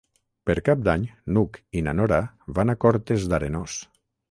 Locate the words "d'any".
0.87-1.03